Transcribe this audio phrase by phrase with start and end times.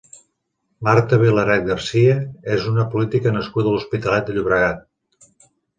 [0.87, 2.17] Marta Vilaret García
[2.57, 5.33] és una política nascuda a l'Hospitalet de Llobregat.